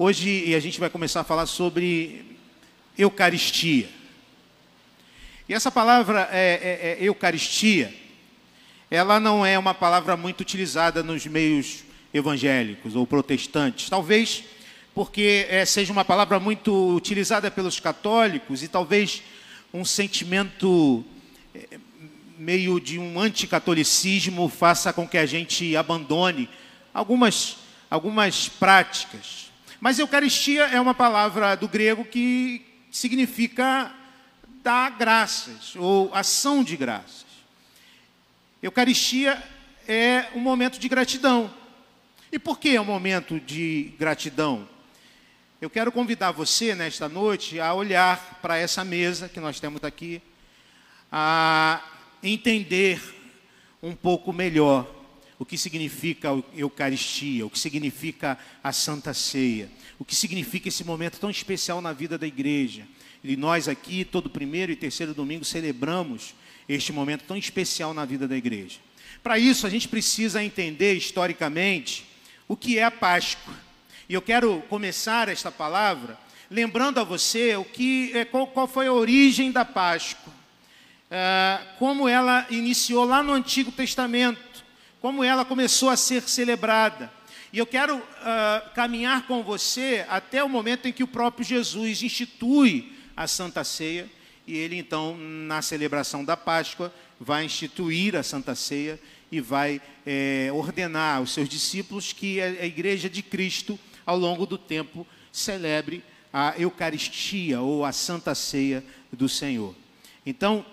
[0.00, 2.24] Hoje a gente vai começar a falar sobre
[2.96, 3.88] Eucaristia.
[5.48, 7.92] E essa palavra é, é, é Eucaristia,
[8.88, 11.82] ela não é uma palavra muito utilizada nos meios
[12.14, 13.90] evangélicos ou protestantes.
[13.90, 14.44] Talvez
[14.94, 19.20] porque é, seja uma palavra muito utilizada pelos católicos e talvez
[19.74, 21.04] um sentimento
[21.52, 21.76] é,
[22.38, 26.48] meio de um anticatolicismo faça com que a gente abandone
[26.94, 27.56] algumas,
[27.90, 29.47] algumas práticas.
[29.80, 33.94] Mas Eucaristia é uma palavra do grego que significa
[34.62, 37.26] dar graças ou ação de graças.
[38.60, 39.40] Eucaristia
[39.86, 41.54] é um momento de gratidão.
[42.32, 44.68] E por que é um momento de gratidão?
[45.60, 50.20] Eu quero convidar você nesta noite a olhar para essa mesa que nós temos aqui,
[51.10, 51.80] a
[52.20, 53.00] entender
[53.80, 54.97] um pouco melhor
[55.38, 60.82] o que significa a Eucaristia, o que significa a Santa Ceia, o que significa esse
[60.84, 62.86] momento tão especial na vida da igreja.
[63.22, 66.34] E nós aqui, todo primeiro e terceiro domingo, celebramos
[66.68, 68.78] este momento tão especial na vida da igreja.
[69.22, 72.06] Para isso, a gente precisa entender historicamente
[72.46, 73.54] o que é a Páscoa.
[74.08, 76.18] E eu quero começar esta palavra
[76.50, 80.32] lembrando a você o que, é, qual, qual foi a origem da Páscoa,
[81.10, 84.40] é, como ela iniciou lá no Antigo Testamento,
[85.00, 87.12] como ela começou a ser celebrada.
[87.52, 92.02] E eu quero uh, caminhar com você até o momento em que o próprio Jesus
[92.02, 94.08] institui a Santa Ceia
[94.48, 96.90] e ele então, na celebração da Páscoa,
[97.20, 98.98] vai instituir a Santa Ceia
[99.30, 104.56] e vai é, ordenar aos seus discípulos que a Igreja de Cristo, ao longo do
[104.56, 106.02] tempo, celebre
[106.32, 109.74] a Eucaristia ou a Santa Ceia do Senhor.
[110.24, 110.64] Então,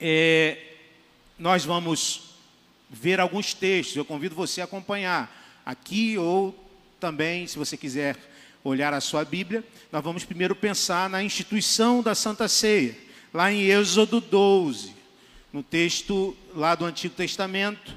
[0.00, 0.58] é,
[1.38, 2.29] nós vamos
[2.90, 6.52] ver alguns textos, eu convido você a acompanhar aqui ou
[6.98, 8.16] também, se você quiser
[8.64, 12.96] olhar a sua Bíblia, nós vamos primeiro pensar na instituição da Santa Ceia,
[13.32, 14.92] lá em Êxodo 12,
[15.52, 17.94] no texto lá do Antigo Testamento,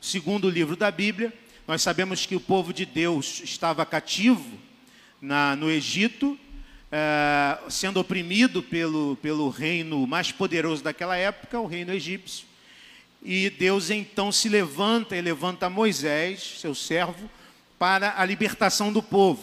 [0.00, 1.32] segundo livro da Bíblia.
[1.66, 4.58] Nós sabemos que o povo de Deus estava cativo
[5.20, 6.38] na, no Egito,
[6.90, 12.51] eh, sendo oprimido pelo, pelo reino mais poderoso daquela época, o reino egípcio.
[13.24, 17.30] E Deus então se levanta e levanta Moisés, seu servo,
[17.78, 19.42] para a libertação do povo.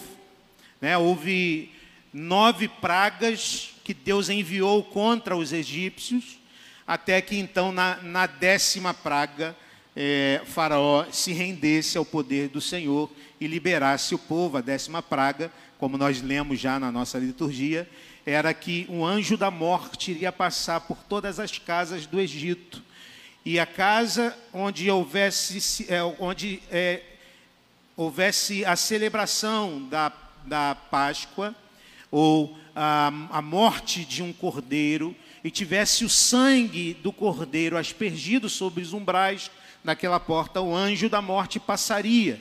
[0.82, 0.98] Né?
[0.98, 1.72] Houve
[2.14, 6.40] nove pragas que Deus enviou contra os egípcios,
[6.86, 9.56] até que então, na, na décima praga,
[9.96, 13.10] é, Faraó se rendesse ao poder do Senhor
[13.40, 14.58] e liberasse o povo.
[14.58, 17.90] A décima praga, como nós lemos já na nossa liturgia,
[18.26, 22.89] era que um anjo da morte iria passar por todas as casas do Egito.
[23.50, 27.02] E a casa onde houvesse, é, onde, é,
[27.98, 30.14] houvesse a celebração da
[30.46, 31.56] da Páscoa,
[32.12, 38.84] ou a, a morte de um cordeiro, e tivesse o sangue do cordeiro aspergido sobre
[38.84, 39.50] os umbrais
[39.84, 42.40] daquela porta, o anjo da morte passaria.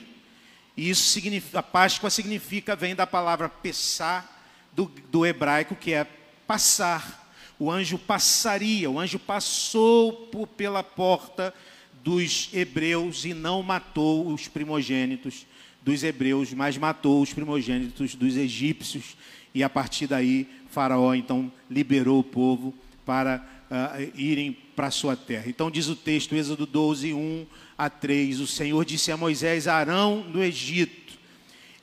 [0.77, 4.29] E isso significa, a Páscoa significa, vem da palavra pessar,
[4.73, 6.05] do, do hebraico, que é
[6.45, 7.28] passar.
[7.59, 11.53] O anjo passaria, o anjo passou por, pela porta
[12.01, 15.45] dos hebreus e não matou os primogênitos
[15.81, 19.17] dos hebreus, mas matou os primogênitos dos egípcios.
[19.53, 22.73] E a partir daí, Faraó então liberou o povo
[23.05, 25.45] para uh, irem para a sua terra.
[25.47, 27.45] Então diz o texto, Êxodo 12, 1
[27.77, 31.17] a 3: O Senhor disse a Moisés: Arão no Egito,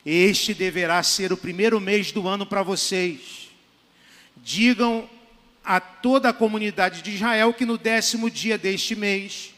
[0.04, 3.50] este deverá ser o primeiro mês do ano para vocês.
[4.43, 5.08] Digam
[5.66, 9.56] a toda a comunidade de Israel que no décimo dia deste mês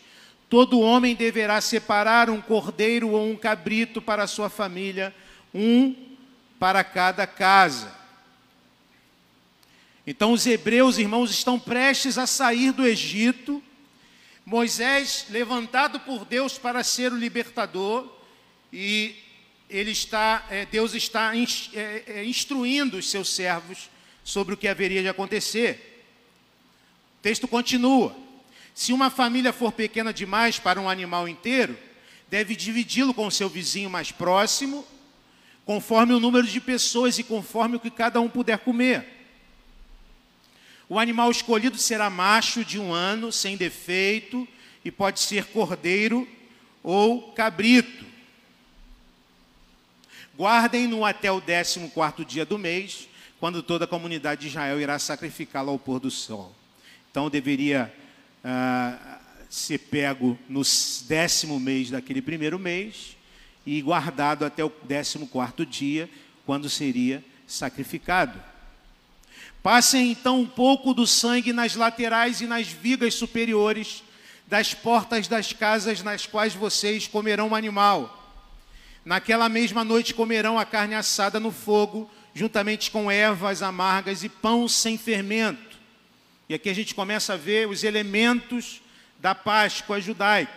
[0.49, 5.15] Todo homem deverá separar um cordeiro ou um cabrito para a sua família,
[5.53, 5.95] um
[6.59, 7.95] para cada casa.
[10.07, 13.63] Então, os hebreus, irmãos, estão prestes a sair do Egito.
[14.45, 18.11] Moisés, levantado por Deus para ser o libertador,
[18.73, 19.15] e
[19.69, 23.91] ele está, é, Deus está é, é, instruindo os seus servos
[24.25, 25.98] sobre o que haveria de acontecer.
[27.19, 28.17] O texto continua.
[28.73, 31.77] Se uma família for pequena demais para um animal inteiro,
[32.29, 34.87] deve dividi-lo com seu vizinho mais próximo,
[35.65, 39.05] conforme o número de pessoas e conforme o que cada um puder comer.
[40.89, 44.47] O animal escolhido será macho de um ano, sem defeito,
[44.85, 46.27] e pode ser cordeiro
[46.85, 48.07] ou cabrito.
[50.39, 53.09] Guardem-no até o décimo quarto dia do mês,
[53.41, 56.58] quando toda a comunidade de Israel irá sacrificá-lo ao pôr do sol.
[57.19, 57.93] Então deveria
[58.45, 59.19] ah,
[59.51, 60.63] ser pego no
[61.09, 63.17] décimo mês daquele primeiro mês
[63.67, 66.09] e guardado até o décimo quarto dia,
[66.47, 68.41] quando seria sacrificado.
[69.65, 74.05] Passem então um pouco do sangue nas laterais e nas vigas superiores
[74.47, 78.33] das portas das casas nas quais vocês comerão o animal.
[79.05, 84.69] Naquela mesma noite comerão a carne assada no fogo, juntamente com ervas amargas e pão
[84.69, 85.68] sem fermento.
[86.49, 88.81] E aqui a gente começa a ver os elementos
[89.19, 90.53] da Páscoa judaica: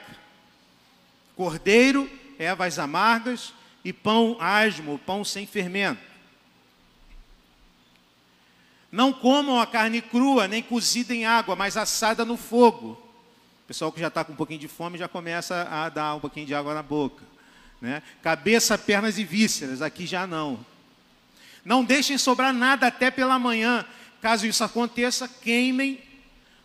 [1.35, 2.09] cordeiro,
[2.39, 3.53] ervas amargas
[3.83, 6.11] e pão asmo, pão sem fermento.
[8.91, 12.91] Não comam a carne crua, nem cozida em água, mas assada no fogo.
[13.63, 16.19] O pessoal que já está com um pouquinho de fome já começa a dar um
[16.19, 17.23] pouquinho de água na boca.
[17.79, 18.03] Né?
[18.21, 20.65] Cabeça, pernas e vísceras, aqui já não.
[21.63, 23.85] Não deixem sobrar nada até pela manhã.
[24.21, 25.99] Caso isso aconteça, queimem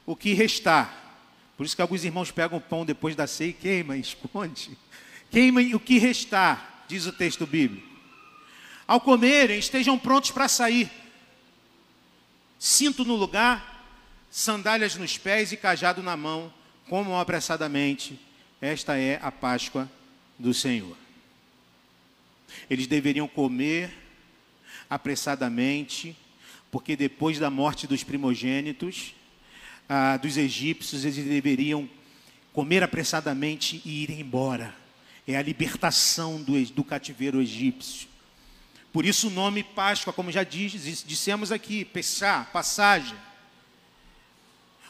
[0.04, 1.04] o que restar.
[1.56, 4.76] Por isso que alguns irmãos pegam o pão depois da ceia e queimam, esconde.
[5.30, 7.86] Queimem o que restar, diz o texto bíblico.
[8.86, 10.90] Ao comerem, estejam prontos para sair
[12.58, 13.84] cinto no lugar,
[14.30, 16.52] sandálias nos pés e cajado na mão,
[16.88, 18.18] comam apressadamente.
[18.60, 19.90] Esta é a Páscoa
[20.38, 20.96] do Senhor.
[22.70, 23.92] Eles deveriam comer
[24.88, 26.16] apressadamente,
[26.70, 29.14] porque depois da morte dos primogênitos,
[29.88, 31.88] ah, dos egípcios, eles deveriam
[32.52, 34.74] comer apressadamente e ir embora.
[35.26, 38.08] É a libertação do, do cativeiro egípcio.
[38.92, 43.16] Por isso o nome Páscoa, como já diz, dissemos aqui, Pessá, passagem.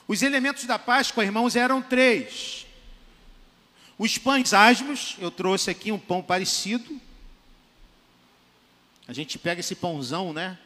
[0.06, 2.66] Os elementos da Páscoa, irmãos, eram três.
[3.98, 7.00] Os pães asmos, eu trouxe aqui um pão parecido.
[9.08, 10.58] A gente pega esse pãozão, né?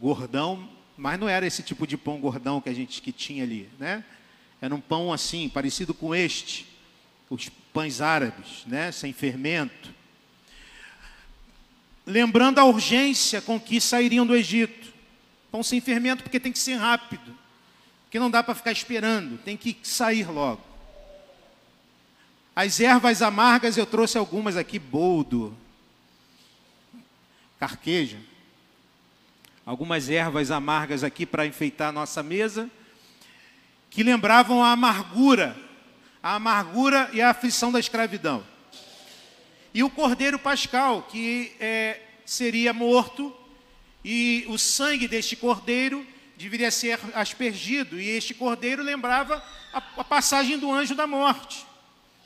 [0.00, 3.68] Gordão, mas não era esse tipo de pão gordão que a gente que tinha ali,
[3.78, 4.04] né?
[4.60, 6.66] Era um pão assim, parecido com este,
[7.30, 8.90] os pães árabes, né?
[8.90, 9.98] Sem fermento
[12.08, 14.88] lembrando a urgência com que sairiam do Egito.
[15.52, 17.36] Pão sem fermento, porque tem que ser rápido,
[18.04, 20.62] porque não dá para ficar esperando, tem que sair logo.
[22.56, 25.56] As ervas amargas, eu trouxe algumas aqui, boldo,
[27.60, 28.18] carqueja,
[29.68, 32.70] algumas ervas amargas aqui para enfeitar a nossa mesa,
[33.90, 35.54] que lembravam a amargura,
[36.22, 38.42] a amargura e a aflição da escravidão
[39.74, 43.30] e o cordeiro pascal, que é, seria morto,
[44.02, 50.58] e o sangue deste cordeiro deveria ser aspergido, e este cordeiro lembrava a, a passagem
[50.58, 51.66] do anjo da morte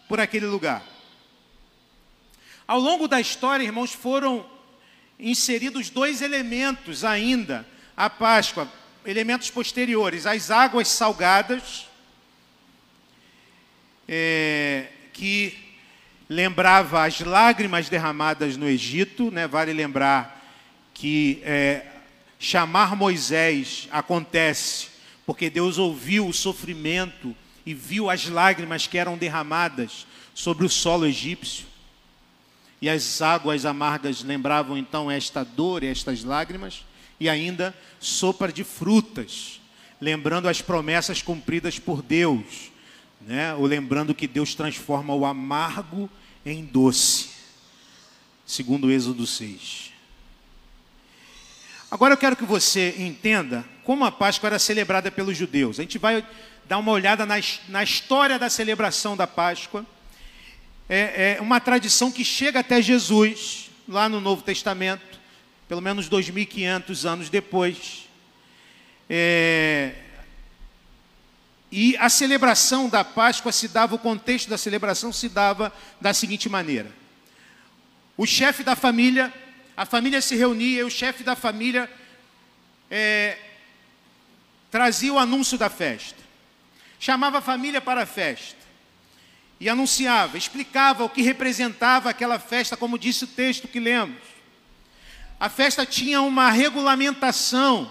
[0.09, 0.81] por aquele lugar.
[2.69, 4.49] Ao longo da história, irmãos, foram
[5.19, 7.67] inseridos dois elementos ainda
[7.97, 8.71] à Páscoa,
[9.05, 11.89] elementos posteriores, as águas salgadas,
[14.09, 15.57] é, que
[16.29, 19.47] lembrava as lágrimas derramadas no Egito, né?
[19.47, 20.41] vale lembrar
[20.95, 21.87] que é,
[22.39, 24.89] chamar Moisés acontece
[25.25, 31.07] porque Deus ouviu o sofrimento e viu as lágrimas que eram derramadas sobre o solo
[31.07, 31.67] egípcio.
[32.83, 36.85] E as águas amargas lembravam então esta dor e estas lágrimas,
[37.21, 39.61] e ainda sopa de frutas,
[40.01, 42.73] lembrando as promessas cumpridas por Deus,
[43.21, 43.55] né?
[43.55, 46.11] ou lembrando que Deus transforma o amargo
[46.45, 47.31] em doce,
[48.45, 49.93] segundo Êxodo 6.
[51.89, 55.79] Agora eu quero que você entenda como a Páscoa era celebrada pelos judeus.
[55.79, 56.27] A gente vai
[56.67, 57.37] dar uma olhada na,
[57.69, 59.87] na história da celebração da Páscoa.
[60.95, 65.19] É, é uma tradição que chega até Jesus, lá no Novo Testamento,
[65.67, 68.07] pelo menos 2.500 anos depois.
[69.09, 69.95] É,
[71.71, 76.47] e a celebração da Páscoa se dava, o contexto da celebração se dava da seguinte
[76.51, 76.93] maneira:
[78.15, 79.33] o chefe da família,
[79.75, 81.91] a família se reunia, e o chefe da família
[82.91, 83.39] é,
[84.71, 86.19] trazia o anúncio da festa,
[87.01, 88.62] chamava a família para a festa
[89.63, 94.21] e anunciava, explicava o que representava aquela festa, como disse o texto que lemos.
[95.39, 97.89] A festa tinha uma regulamentação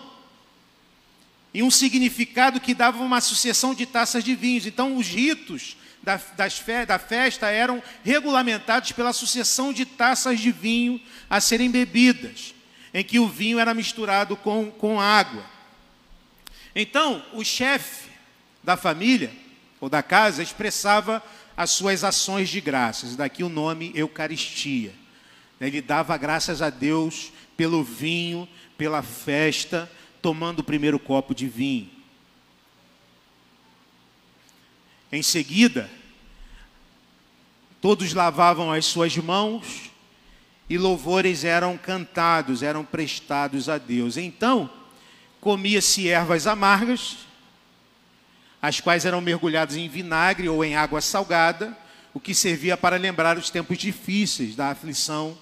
[1.54, 4.66] e um significado que dava uma sucessão de taças de vinhos.
[4.66, 11.00] Então, os ritos da, fe, da festa eram regulamentados pela sucessão de taças de vinho
[11.30, 12.54] a serem bebidas,
[12.94, 15.46] em que o vinho era misturado com, com água.
[16.76, 18.10] Então, o chefe
[18.62, 19.32] da família
[19.80, 21.24] ou da casa expressava
[21.62, 24.96] as suas ações de graças, daqui o nome Eucaristia.
[25.60, 29.90] Ele dava graças a Deus pelo vinho, pela festa,
[30.24, 31.88] tomando o primeiro copo de vinho.
[35.12, 35.88] Em seguida,
[37.80, 39.92] todos lavavam as suas mãos
[40.68, 44.18] e louvores eram cantados, eram prestados a Deus.
[44.18, 44.68] Então,
[45.40, 47.18] comia-se ervas amargas,
[48.62, 51.76] as quais eram mergulhadas em vinagre ou em água salgada,
[52.14, 55.38] o que servia para lembrar os tempos difíceis da aflição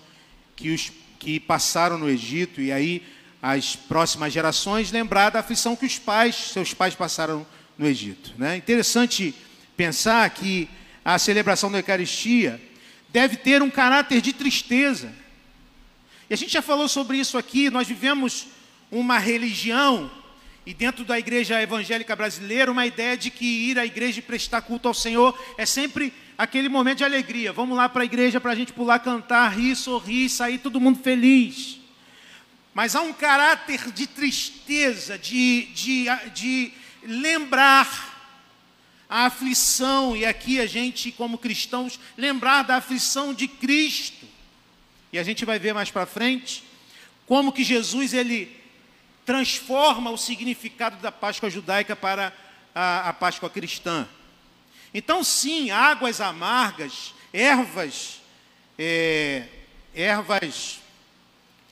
[0.56, 3.04] que, os, que passaram no Egito, e aí
[3.42, 7.46] as próximas gerações lembrar da aflição que os pais, seus pais passaram
[7.78, 8.34] no Egito.
[8.38, 8.58] Né?
[8.58, 9.34] Interessante
[9.76, 10.70] pensar que
[11.04, 12.62] a celebração da Eucaristia
[13.10, 15.12] deve ter um caráter de tristeza.
[16.30, 18.48] E a gente já falou sobre isso aqui, nós vivemos
[18.92, 20.12] uma religião,
[20.66, 24.62] e dentro da igreja evangélica brasileira, uma ideia de que ir à igreja e prestar
[24.62, 27.52] culto ao Senhor é sempre aquele momento de alegria.
[27.52, 31.00] Vamos lá para a igreja para a gente pular, cantar, rir, sorrir, sair todo mundo
[31.02, 31.80] feliz.
[32.74, 36.72] Mas há um caráter de tristeza, de, de, de
[37.04, 38.10] lembrar
[39.10, 44.28] a aflição, e aqui a gente, como cristãos, lembrar da aflição de Cristo.
[45.12, 46.64] E a gente vai ver mais para frente
[47.26, 48.59] como que Jesus ele
[49.30, 52.34] transforma o significado da Páscoa judaica para
[52.74, 54.10] a, a Páscoa cristã.
[54.92, 58.22] Então, sim, águas amargas, ervas,
[58.76, 59.46] é,
[59.94, 60.80] ervas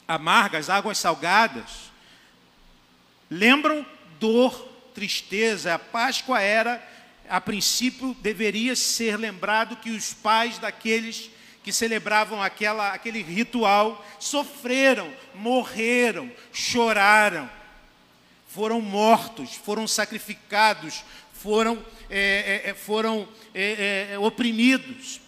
[0.07, 1.91] amargas, águas salgadas,
[3.27, 3.83] lembram
[4.19, 4.53] dor,
[4.93, 5.73] tristeza.
[5.73, 6.87] A Páscoa era,
[7.27, 11.31] a princípio, deveria ser lembrado que os pais daqueles
[11.67, 17.49] que celebravam aquela, aquele ritual sofreram, morreram, choraram,
[18.47, 25.19] foram mortos, foram sacrificados, foram, é, é, é foram é, é, oprimidos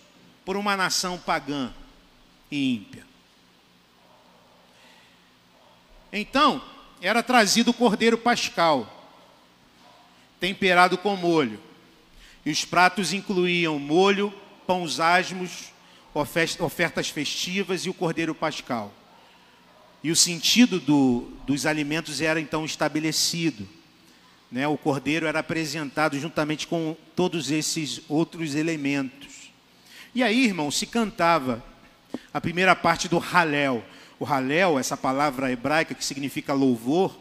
[0.46, 1.74] por uma nação pagã
[2.50, 3.06] e ímpia.
[6.10, 6.64] Então,
[7.02, 9.12] era trazido o cordeiro pascal,
[10.40, 11.60] temperado com molho.
[12.46, 14.34] E os pratos incluíam molho,
[14.66, 15.74] pães asmos,
[16.14, 18.94] ofertas festivas e o cordeiro pascal.
[20.04, 23.68] E o sentido do, dos alimentos era então estabelecido.
[24.52, 24.68] Né?
[24.68, 29.52] O cordeiro era apresentado juntamente com todos esses outros elementos.
[30.16, 31.64] E aí, irmão, se cantava
[32.34, 33.84] a primeira parte do Halel.
[34.20, 37.18] O Halel, essa palavra hebraica que significa louvor,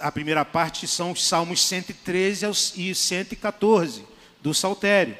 [0.00, 4.04] a primeira parte são os Salmos 113 e 114
[4.40, 5.16] do Saltério.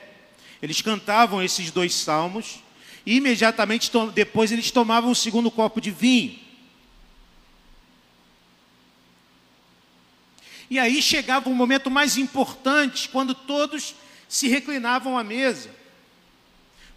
[0.61, 2.62] Eles cantavam esses dois salmos
[3.04, 6.38] e imediatamente depois eles tomavam o segundo copo de vinho.
[10.71, 13.94] E aí chegava o um momento mais importante, quando todos
[14.28, 15.68] se reclinavam à mesa.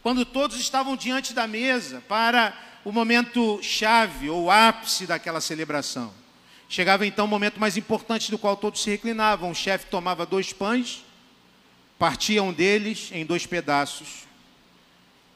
[0.01, 6.13] Quando todos estavam diante da mesa para o momento chave ou ápice daquela celebração.
[6.69, 9.51] Chegava então o momento mais importante do qual todos se reclinavam.
[9.51, 11.03] O chefe tomava dois pães,
[11.99, 14.24] partia um deles em dois pedaços,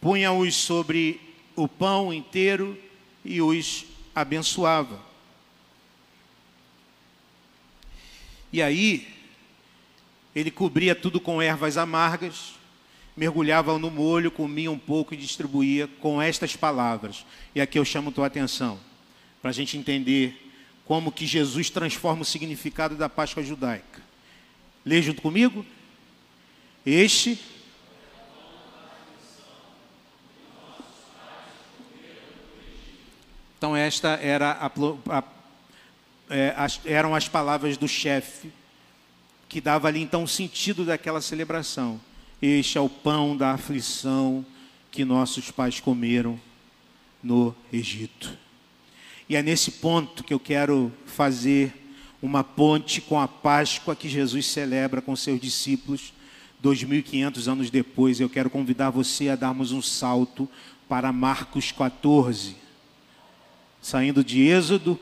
[0.01, 1.19] punha-os sobre
[1.55, 2.77] o pão inteiro
[3.23, 4.99] e os abençoava.
[8.51, 9.07] E aí,
[10.35, 12.59] ele cobria tudo com ervas amargas
[13.19, 17.25] mergulhavam no molho, comiam um pouco e distribuía com estas palavras.
[17.53, 18.79] E aqui eu chamo tua atenção,
[19.41, 20.49] para a gente entender
[20.85, 24.01] como que Jesus transforma o significado da Páscoa judaica.
[24.85, 25.65] Lê junto comigo.
[26.85, 27.37] Este
[33.59, 34.71] Então, esta era a,
[35.17, 35.23] a,
[36.29, 38.53] é, as, eram as palavras do chefe,
[39.49, 41.99] que dava ali então o sentido daquela celebração.
[42.41, 44.45] Este é o pão da aflição
[44.89, 46.39] que nossos pais comeram
[47.21, 48.31] no Egito.
[49.27, 51.73] E é nesse ponto que eu quero fazer
[52.21, 56.13] uma ponte com a Páscoa que Jesus celebra com seus discípulos
[56.63, 58.21] 2.500 anos depois.
[58.21, 60.47] Eu quero convidar você a darmos um salto
[60.87, 62.68] para Marcos 14.
[63.81, 64.99] Saindo de Êxodo,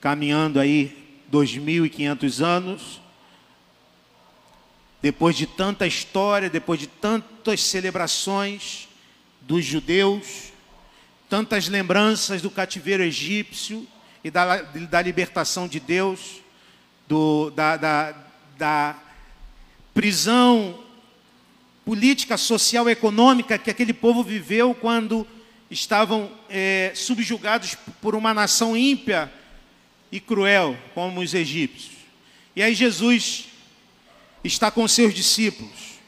[0.00, 3.00] caminhando aí 2.500 anos,
[5.00, 8.88] depois de tanta história, depois de tantas celebrações
[9.40, 10.52] dos judeus,
[11.28, 13.86] tantas lembranças do cativeiro egípcio
[14.22, 16.42] e da, da libertação de Deus,
[17.08, 18.14] do, da, da,
[18.58, 18.96] da
[19.94, 20.78] prisão
[21.84, 25.26] política, social, econômica que aquele povo viveu quando
[25.70, 29.32] estavam é, subjugados por uma nação ímpia
[30.10, 31.92] e cruel, como os egípcios.
[32.56, 33.46] E aí Jesus
[34.42, 36.00] está com seus discípulos,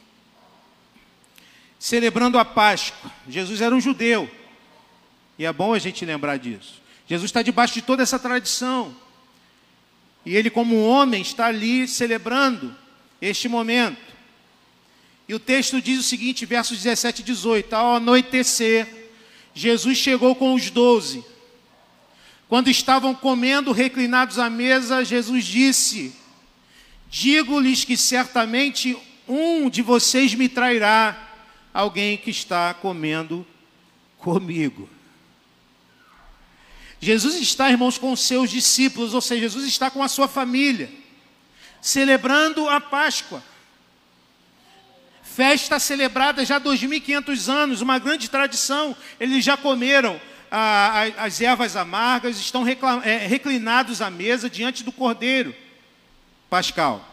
[1.79, 3.11] celebrando a Páscoa.
[3.29, 4.29] Jesus era um judeu,
[5.39, 6.83] e é bom a gente lembrar disso.
[7.07, 8.95] Jesus está debaixo de toda essa tradição,
[10.25, 12.77] e ele, como homem, está ali celebrando
[13.21, 14.13] este momento.
[15.29, 19.02] E o texto diz o seguinte, versos 17 e 18: Ao anoitecer,
[19.55, 21.25] Jesus chegou com os doze.
[22.49, 26.15] Quando estavam comendo, reclinados à mesa, Jesus disse:
[27.09, 28.97] Digo-lhes que certamente
[29.29, 31.31] um de vocês me trairá,
[31.73, 33.47] alguém que está comendo
[34.19, 34.89] comigo.
[37.01, 40.89] Jesus está, irmãos, com seus discípulos, ou seja, Jesus está com a sua família,
[41.81, 43.43] celebrando a Páscoa.
[45.23, 48.97] Festa celebrada já há 2.500 anos, uma grande tradição.
[49.19, 50.21] Eles já comeram
[51.17, 55.55] as ervas amargas, estão é, reclinados à mesa diante do cordeiro
[56.51, 57.09] pascal.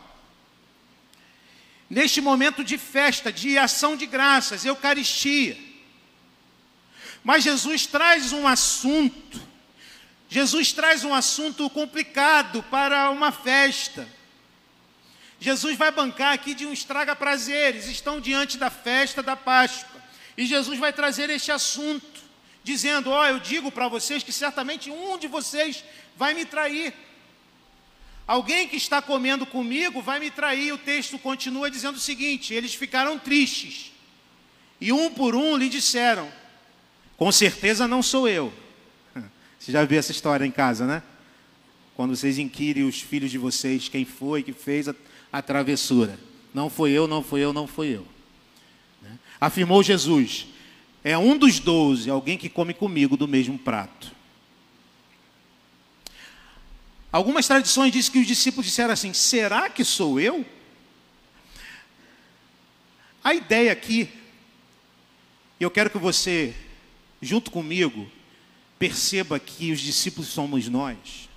[1.89, 5.57] Neste momento de festa, de ação de graças, Eucaristia.
[7.23, 9.49] Mas Jesus traz um assunto
[10.29, 14.07] Jesus traz um assunto complicado para uma festa.
[15.39, 19.99] Jesus vai bancar aqui de um estraga prazeres, estão diante da festa da Páscoa.
[20.37, 22.21] E Jesus vai trazer este assunto,
[22.63, 25.83] dizendo: Ó, oh, eu digo para vocês que certamente um de vocês
[26.17, 26.93] vai me trair.
[28.27, 30.73] Alguém que está comendo comigo vai me trair.
[30.73, 33.91] O texto continua dizendo o seguinte: eles ficaram tristes.
[34.79, 36.29] E um por um lhe disseram:
[37.17, 38.53] Com certeza não sou eu.
[39.57, 41.01] Você já viu essa história em casa, né?
[41.95, 44.87] Quando vocês inquirem os filhos de vocês quem foi que fez
[45.31, 46.19] a, travessura.
[46.53, 48.07] Não foi eu, não foi eu, não foi eu.
[49.01, 49.17] Né?
[49.39, 50.47] Afirmou Jesus:
[51.03, 54.11] é um dos doze, alguém que come comigo do mesmo prato.
[57.11, 60.45] Algumas tradições dizem que os discípulos disseram assim: será que sou eu?
[63.23, 64.09] A ideia aqui,
[65.59, 66.55] eu quero que você,
[67.21, 68.09] junto comigo,
[68.77, 71.29] perceba que os discípulos somos nós.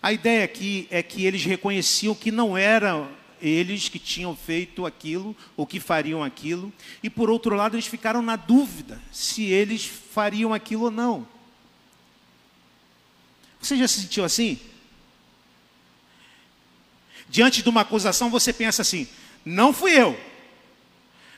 [0.00, 5.36] A ideia aqui é que eles reconheciam que não eram eles que tinham feito aquilo
[5.56, 10.54] ou que fariam aquilo, e por outro lado, eles ficaram na dúvida se eles fariam
[10.54, 11.26] aquilo ou não.
[13.60, 14.58] Você já se sentiu assim?
[17.28, 19.08] Diante de uma acusação, você pensa assim:
[19.44, 20.18] não fui eu.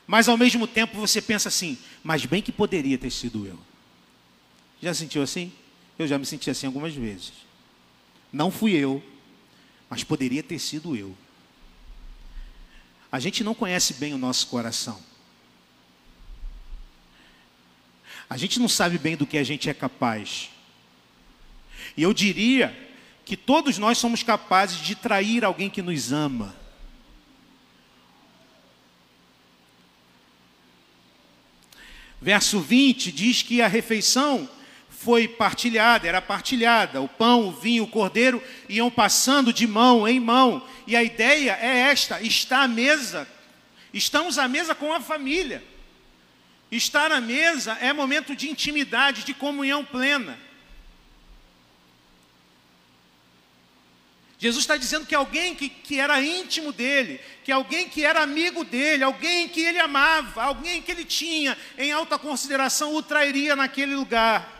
[0.05, 3.59] Mas ao mesmo tempo você pensa assim: mas bem que poderia ter sido eu.
[4.81, 5.51] Já sentiu assim?
[5.97, 7.33] Eu já me senti assim algumas vezes.
[8.31, 9.03] Não fui eu,
[9.89, 11.15] mas poderia ter sido eu.
[13.11, 15.01] A gente não conhece bem o nosso coração.
[18.29, 20.51] A gente não sabe bem do que a gente é capaz.
[21.97, 22.87] E eu diria
[23.25, 26.55] que todos nós somos capazes de trair alguém que nos ama.
[32.21, 34.47] Verso 20 diz que a refeição
[34.99, 37.01] foi partilhada, era partilhada.
[37.01, 40.67] O pão, o vinho, o cordeiro iam passando de mão em mão.
[40.85, 43.25] E a ideia é esta: está à mesa.
[43.93, 45.63] Estamos à mesa com a família.
[46.69, 50.37] Estar à mesa é momento de intimidade, de comunhão plena.
[54.37, 58.65] Jesus está dizendo que alguém que, que era íntimo dele, que alguém que era amigo
[58.65, 63.95] dele, alguém que ele amava, alguém que ele tinha em alta consideração, o trairia naquele
[63.95, 64.58] lugar.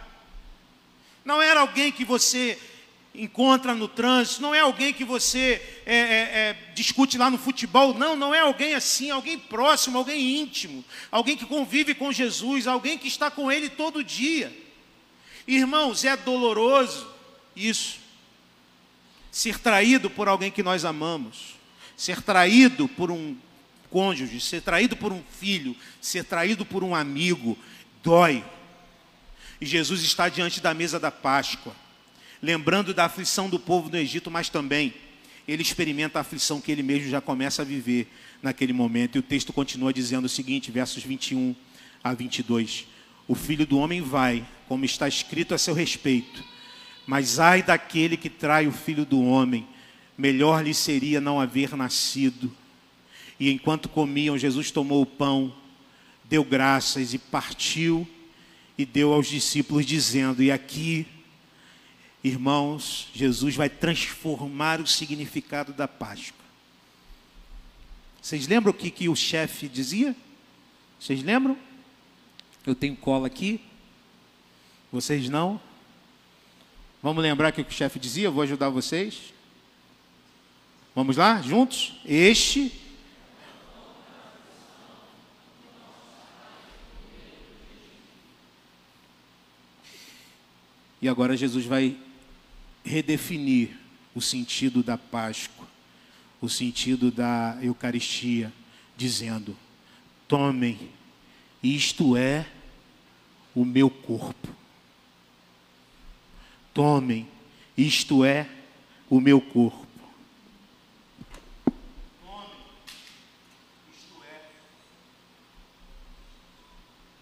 [1.30, 2.58] Não era alguém que você
[3.14, 7.94] encontra no trânsito, não é alguém que você é, é, é, discute lá no futebol,
[7.94, 12.98] não, não é alguém assim, alguém próximo, alguém íntimo, alguém que convive com Jesus, alguém
[12.98, 14.52] que está com Ele todo dia.
[15.48, 17.08] Irmãos, é doloroso
[17.56, 18.00] isso,
[19.30, 21.60] ser traído por alguém que nós amamos,
[21.96, 23.38] ser traído por um
[23.92, 27.56] cônjuge, ser traído por um filho, ser traído por um amigo,
[28.02, 28.44] dói.
[29.62, 31.76] E Jesus está diante da mesa da Páscoa,
[32.42, 34.94] lembrando da aflição do povo do Egito, mas também
[35.48, 38.08] ele experimenta a aflição que ele mesmo já começa a viver
[38.42, 39.16] naquele momento.
[39.16, 41.56] E o texto continua dizendo o seguinte, versos 21
[42.04, 42.86] a 22.
[43.28, 46.44] O filho do homem vai, como está escrito a seu respeito,
[47.06, 49.68] mas ai daquele que trai o filho do homem,
[50.18, 52.56] melhor lhe seria não haver nascido.
[53.40, 55.54] E enquanto comiam, Jesus tomou o pão,
[56.26, 58.08] deu graças e partiu
[58.80, 61.06] e deu aos discípulos, dizendo: E aqui,
[62.24, 66.46] irmãos, Jesus vai transformar o significado da Páscoa.
[68.22, 70.16] Vocês lembram o que, que o chefe dizia?
[70.98, 71.58] Vocês lembram?
[72.66, 73.60] Eu tenho cola aqui.
[74.94, 75.60] Vocês não?
[77.04, 78.28] Vamos lembrar o que o chefe dizia?
[78.28, 79.34] Eu vou ajudar vocês.
[80.96, 82.00] Vamos lá, juntos?
[82.06, 82.72] Este
[91.02, 91.98] E agora Jesus vai
[92.84, 93.78] redefinir
[94.14, 95.68] o sentido da Páscoa,
[96.42, 98.52] o sentido da Eucaristia,
[98.98, 99.56] dizendo:
[100.28, 100.90] tomem,
[101.64, 102.46] isto é
[103.56, 104.48] o meu corpo.
[106.74, 107.28] Tomem,
[107.78, 108.48] isto é
[109.10, 109.88] o meu corpo.
[112.22, 112.66] Tomem,
[113.92, 114.50] isto é.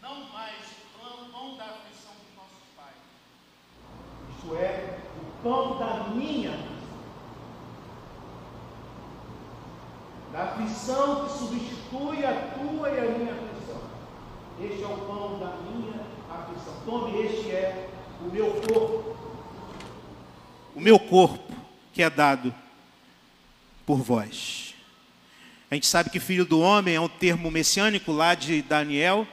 [0.02, 0.66] Não mais
[1.00, 2.96] o pão da aflição dos nossos pais.
[4.36, 6.78] Isto é, o pão da minha
[10.38, 13.82] da aflição que substitui a tua e a minha aflição.
[14.62, 16.74] Este é o pão da minha aflição.
[16.86, 17.50] Tome, este
[18.22, 19.18] o meu corpo.
[20.76, 21.54] O meu corpo
[21.94, 22.54] que é dado
[23.86, 24.76] por vós.
[25.70, 29.28] A gente sabe que filho do homem é um termo messiânico lá de Daniel,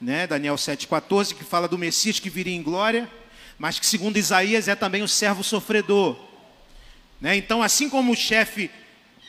[0.00, 0.26] né?
[0.26, 3.10] Daniel 7,14, que fala do Messias que viria em glória,
[3.58, 6.16] mas que, segundo Isaías, é também o servo sofredor.
[7.20, 7.36] Né?
[7.36, 8.70] Então, assim como o chefe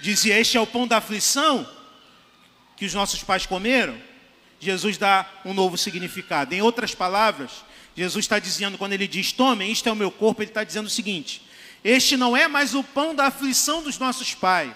[0.01, 1.67] dizia: Este é o pão da aflição
[2.75, 3.97] que os nossos pais comeram.
[4.59, 6.53] Jesus dá um novo significado.
[6.53, 7.65] Em outras palavras,
[7.97, 10.85] Jesus está dizendo, quando ele diz: Tomem, isto é o meu corpo, ele está dizendo
[10.85, 11.41] o seguinte:
[11.83, 14.75] Este não é mais o pão da aflição dos nossos pais.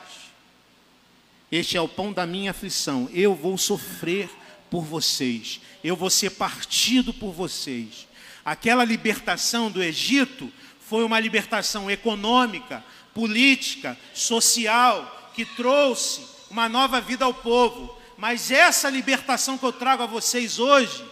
[1.51, 3.07] Este é o pão da minha aflição.
[3.13, 4.27] Eu vou sofrer
[4.71, 5.61] por vocês.
[5.83, 8.07] Eu vou ser partido por vocês.
[8.43, 17.23] Aquela libertação do Egito foi uma libertação econômica, política, social, que trouxe uma nova vida
[17.23, 17.95] ao povo.
[18.17, 21.10] Mas essa libertação que eu trago a vocês hoje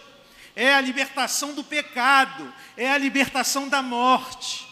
[0.60, 4.68] é a libertação do pecado, é a libertação da morte.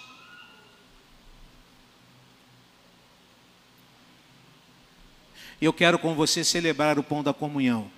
[5.59, 7.90] Eu quero com você celebrar o pão da comunhão.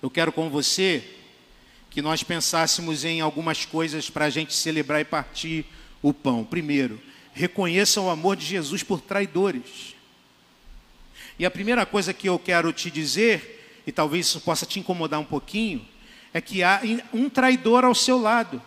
[0.00, 1.04] Eu quero com você
[1.90, 5.66] que nós pensássemos em algumas coisas para a gente celebrar e partir
[6.00, 6.44] o pão.
[6.44, 6.98] Primeiro,
[7.34, 9.94] reconheçam o amor de Jesus por traidores.
[11.38, 15.20] E a primeira coisa que eu quero te dizer, e talvez isso possa te incomodar
[15.20, 15.86] um pouquinho,
[16.32, 16.80] é que há
[17.12, 18.62] um traidor ao seu lado.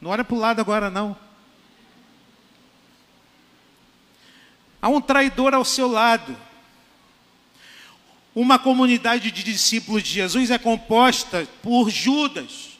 [0.00, 1.16] Não olha para o lado agora, não.
[4.80, 6.36] Há um traidor ao seu lado.
[8.34, 12.74] Uma comunidade de discípulos de Jesus é composta por Judas.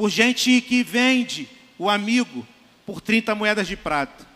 [0.00, 1.46] por gente que vende
[1.78, 2.48] o amigo
[2.86, 4.26] por 30 moedas de prata.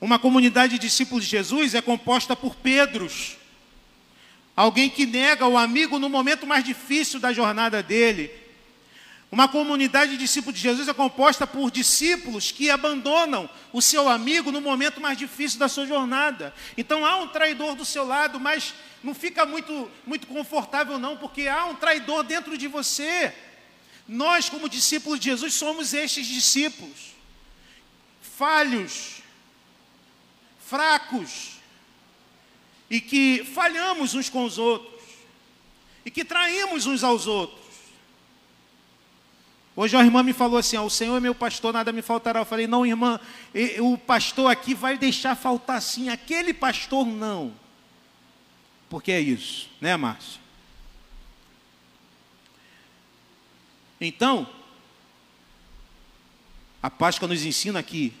[0.00, 3.35] Uma comunidade de discípulos de Jesus é composta por Pedros,
[4.56, 8.30] alguém que nega o amigo no momento mais difícil da jornada dele.
[9.30, 14.50] Uma comunidade de discípulos de Jesus é composta por discípulos que abandonam o seu amigo
[14.50, 16.54] no momento mais difícil da sua jornada.
[16.76, 21.48] Então há um traidor do seu lado, mas não fica muito, muito confortável, não, porque
[21.48, 23.34] há um traidor dentro de você.
[24.08, 27.14] Nós, como discípulos de Jesus, somos estes discípulos,
[28.22, 29.16] falhos,
[30.60, 31.55] fracos,
[32.90, 35.02] e que falhamos uns com os outros,
[36.04, 37.66] e que traímos uns aos outros.
[39.74, 42.40] Hoje a irmã me falou assim: O Senhor é meu pastor, nada me faltará.
[42.40, 43.20] Eu falei: Não, irmã,
[43.80, 47.52] o pastor aqui vai deixar faltar sim, aquele pastor não.
[48.88, 50.40] Porque é isso, né, Márcio?
[54.00, 54.48] Então,
[56.82, 58.12] a Páscoa nos ensina que,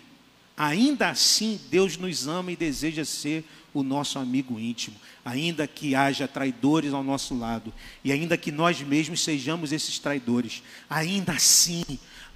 [0.56, 3.44] ainda assim, Deus nos ama e deseja ser
[3.78, 7.72] o nosso amigo íntimo, ainda que haja traidores ao nosso lado,
[8.04, 11.84] e ainda que nós mesmos sejamos esses traidores, ainda assim,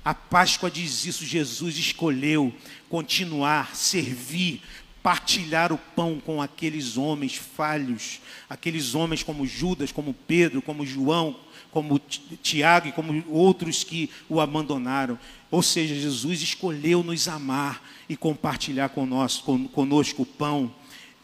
[0.05, 2.53] a Páscoa diz isso: Jesus escolheu
[2.88, 4.62] continuar, servir,
[5.03, 11.37] partilhar o pão com aqueles homens falhos, aqueles homens como Judas, como Pedro, como João,
[11.70, 11.98] como
[12.42, 15.18] Tiago e como outros que o abandonaram.
[15.50, 20.72] Ou seja, Jesus escolheu nos amar e compartilhar conosco, conosco o pão.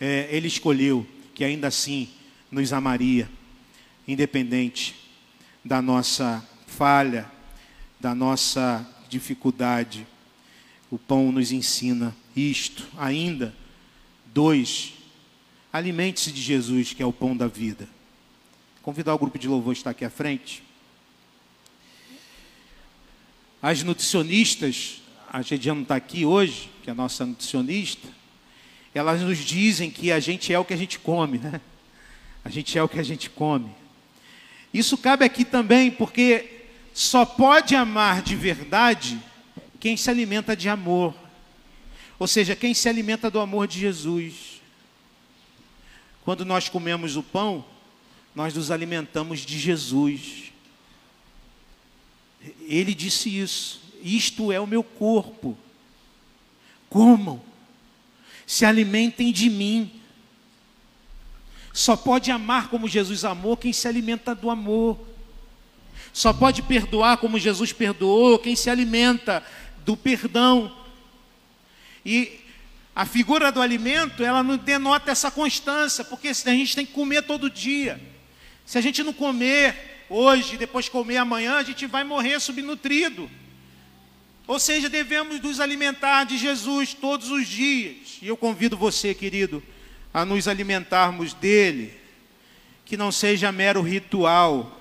[0.00, 2.08] É, ele escolheu que ainda assim
[2.50, 3.28] nos amaria,
[4.06, 4.94] independente
[5.64, 7.30] da nossa falha,
[7.98, 10.06] da nossa dificuldade.
[10.90, 13.54] O pão nos ensina isto ainda.
[14.26, 14.92] Dois,
[15.72, 17.88] alimente-se de Jesus, que é o pão da vida.
[18.82, 20.62] Convidar o grupo de louvor a estar aqui à frente.
[23.60, 25.40] As nutricionistas, a
[25.74, 28.06] não está aqui hoje, que é a nossa nutricionista,
[28.98, 31.60] elas nos dizem que a gente é o que a gente come, né?
[32.44, 33.70] A gente é o que a gente come.
[34.72, 39.20] Isso cabe aqui também, porque só pode amar de verdade
[39.80, 41.14] quem se alimenta de amor.
[42.18, 44.62] Ou seja, quem se alimenta do amor de Jesus.
[46.24, 47.64] Quando nós comemos o pão,
[48.34, 50.52] nós nos alimentamos de Jesus.
[52.62, 53.82] Ele disse isso.
[54.02, 55.56] Isto é o meu corpo.
[56.88, 57.42] Comam,
[58.46, 59.90] se alimentem de mim.
[61.72, 64.98] Só pode amar como Jesus amou quem se alimenta do amor.
[66.12, 69.44] Só pode perdoar como Jesus perdoou quem se alimenta
[69.84, 70.74] do perdão.
[72.04, 72.40] E
[72.94, 77.22] a figura do alimento, ela não denota essa constância, porque a gente tem que comer
[77.22, 78.00] todo dia.
[78.64, 83.30] Se a gente não comer hoje, depois comer amanhã, a gente vai morrer subnutrido.
[84.46, 88.18] Ou seja, devemos nos alimentar de Jesus todos os dias.
[88.22, 89.62] E eu convido você, querido,
[90.14, 91.92] a nos alimentarmos dele,
[92.84, 94.72] que não seja mero ritual,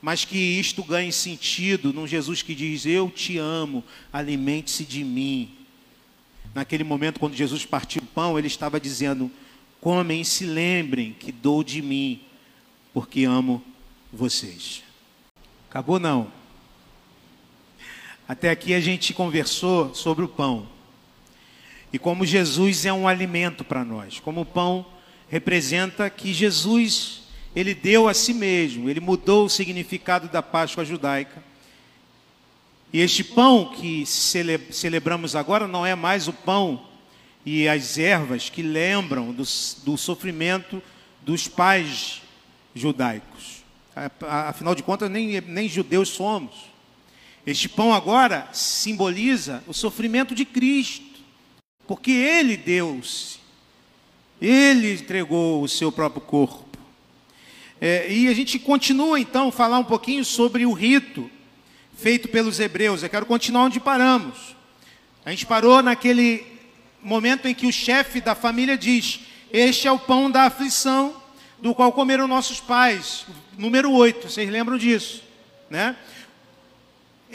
[0.00, 5.50] mas que isto ganhe sentido num Jesus que diz: Eu te amo, alimente-se de mim.
[6.54, 9.30] Naquele momento, quando Jesus partiu o pão, ele estava dizendo:
[9.80, 12.20] Comem e se lembrem que dou de mim,
[12.94, 13.62] porque amo
[14.12, 14.84] vocês.
[15.68, 16.30] Acabou não.
[18.28, 20.66] Até aqui a gente conversou sobre o pão.
[21.92, 24.84] E como Jesus é um alimento para nós, como o pão
[25.28, 27.22] representa que Jesus,
[27.54, 31.42] ele deu a si mesmo, ele mudou o significado da Páscoa judaica.
[32.92, 36.84] E este pão que celebramos agora não é mais o pão
[37.44, 39.44] e as ervas que lembram do,
[39.84, 40.82] do sofrimento
[41.22, 42.22] dos pais
[42.74, 43.64] judaicos.
[44.20, 46.75] Afinal de contas, nem, nem judeus somos.
[47.46, 51.20] Este pão agora simboliza o sofrimento de Cristo,
[51.86, 53.38] porque Ele deu-se,
[54.42, 56.66] Ele entregou o seu próprio corpo.
[57.80, 61.30] É, e a gente continua então a falar um pouquinho sobre o rito
[61.96, 63.02] feito pelos hebreus.
[63.02, 64.56] Eu quero continuar onde paramos.
[65.24, 66.44] A gente parou naquele
[67.02, 69.20] momento em que o chefe da família diz:
[69.52, 71.22] Este é o pão da aflição,
[71.60, 73.26] do qual comeram nossos pais.
[73.56, 75.22] Número 8, vocês lembram disso,
[75.70, 75.96] né?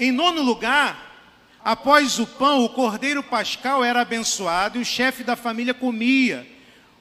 [0.01, 1.29] Em nono lugar,
[1.63, 6.47] após o pão, o cordeiro pascal era abençoado e o chefe da família comia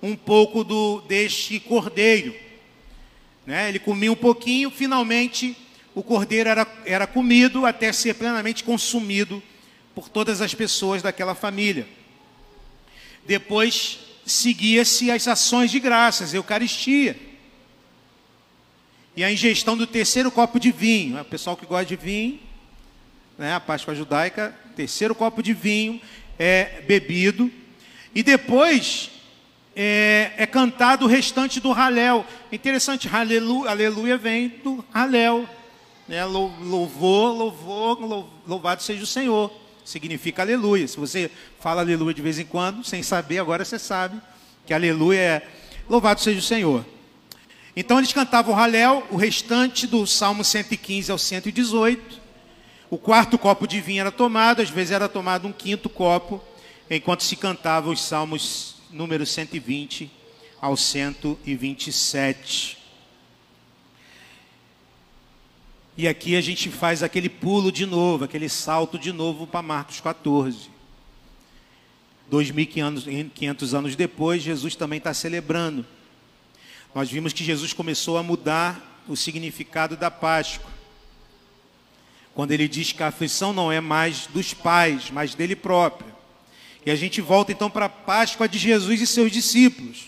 [0.03, 2.35] um pouco do, deste cordeiro.
[3.47, 3.71] Né?
[3.71, 5.57] Ele comia um pouquinho, finalmente
[5.95, 9.43] o cordeiro era, era comido até ser plenamente consumido
[9.95, 11.89] por todas as pessoas daquela família.
[13.27, 17.19] Depois seguia-se as ações de graças, Eucaristia.
[19.17, 21.19] E a ingestão do terceiro copo de vinho.
[21.19, 22.50] O pessoal que gosta de vinho
[23.41, 25.99] né, a Páscoa judaica, terceiro copo de vinho
[26.39, 27.51] é bebido,
[28.15, 29.11] e depois
[29.75, 32.27] é, é cantado o restante do Halel.
[32.53, 35.49] Interessante, aleluia, aleluia vem do Halel.
[36.07, 39.51] Né, louvor, louvor, louvado seja o Senhor.
[39.87, 40.87] Significa aleluia.
[40.87, 44.21] Se você fala aleluia de vez em quando, sem saber, agora você sabe
[44.67, 45.43] que aleluia é
[45.89, 46.85] louvado seja o Senhor.
[47.75, 52.20] Então eles cantavam o Halel, o restante do Salmo 115 ao 118.
[52.91, 56.43] O quarto copo de vinho era tomado, às vezes era tomado um quinto copo,
[56.91, 60.11] enquanto se cantava os salmos número 120
[60.61, 62.77] ao 127.
[65.97, 70.01] E aqui a gente faz aquele pulo de novo, aquele salto de novo para Marcos
[70.01, 70.69] 14.
[72.29, 75.87] 2.500 anos depois, Jesus também está celebrando.
[76.93, 80.80] Nós vimos que Jesus começou a mudar o significado da Páscoa
[82.35, 86.11] quando ele diz que a aflição não é mais dos pais, mas dele próprio.
[86.85, 90.07] E a gente volta então para a Páscoa de Jesus e seus discípulos.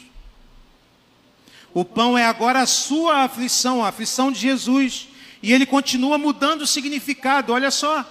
[1.75, 5.09] O pão é agora a sua aflição, a aflição de Jesus.
[5.43, 8.07] E ele continua mudando o significado, olha só.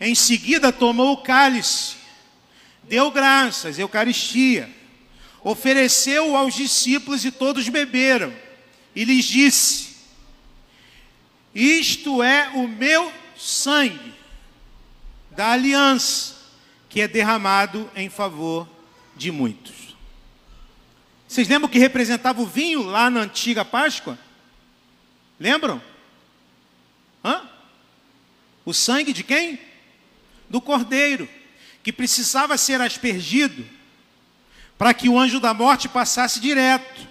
[0.00, 1.94] Em seguida tomou o cálice,
[2.84, 4.68] deu graças, Eucaristia,
[5.44, 8.32] ofereceu aos discípulos e todos beberam.
[8.96, 9.91] E lhes disse:
[11.54, 14.14] isto é o meu sangue
[15.30, 16.34] da aliança,
[16.88, 18.68] que é derramado em favor
[19.16, 19.96] de muitos.
[21.26, 24.18] Vocês lembram que representava o vinho lá na antiga Páscoa?
[25.40, 25.82] Lembram?
[27.24, 27.48] Hã?
[28.64, 29.58] O sangue de quem?
[30.48, 31.28] Do cordeiro,
[31.82, 33.66] que precisava ser aspergido
[34.76, 37.08] para que o anjo da morte passasse direto.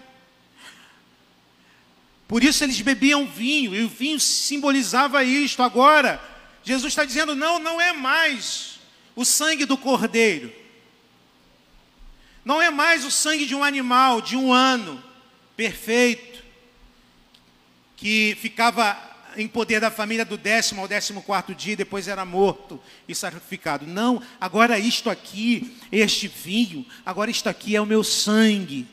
[2.32, 5.62] Por isso eles bebiam vinho, e o vinho simbolizava isto.
[5.62, 6.18] Agora,
[6.64, 8.80] Jesus está dizendo: não, não é mais
[9.14, 10.50] o sangue do cordeiro,
[12.46, 15.04] não é mais o sangue de um animal de um ano
[15.58, 16.42] perfeito,
[17.98, 18.98] que ficava
[19.36, 23.86] em poder da família do décimo ao décimo quarto dia, depois era morto e sacrificado.
[23.86, 28.88] Não, agora isto aqui, este vinho, agora isto aqui é o meu sangue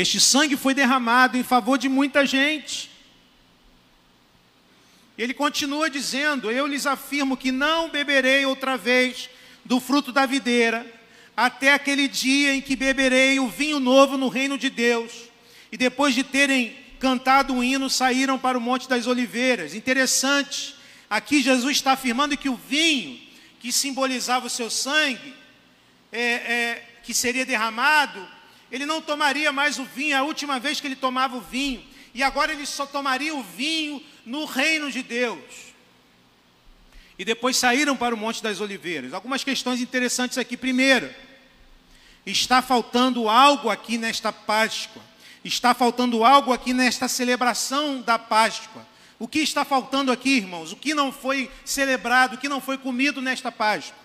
[0.00, 2.88] Este sangue foi derramado em favor de muita gente.
[5.18, 9.28] Ele continua dizendo: Eu lhes afirmo que não beberei outra vez
[9.64, 10.86] do fruto da videira,
[11.36, 15.10] até aquele dia em que beberei o vinho novo no reino de Deus.
[15.72, 19.74] E depois de terem cantado um hino, saíram para o Monte das Oliveiras.
[19.74, 20.76] Interessante,
[21.10, 23.18] aqui Jesus está afirmando que o vinho,
[23.58, 25.34] que simbolizava o seu sangue,
[26.12, 28.37] é, é, que seria derramado,
[28.70, 32.22] ele não tomaria mais o vinho, a última vez que ele tomava o vinho, e
[32.22, 35.68] agora ele só tomaria o vinho no reino de Deus.
[37.18, 39.12] E depois saíram para o Monte das Oliveiras.
[39.12, 40.56] Algumas questões interessantes aqui.
[40.56, 41.12] Primeiro,
[42.24, 45.02] está faltando algo aqui nesta Páscoa.
[45.44, 48.86] Está faltando algo aqui nesta celebração da Páscoa.
[49.18, 50.70] O que está faltando aqui, irmãos?
[50.70, 53.98] O que não foi celebrado, o que não foi comido nesta Páscoa?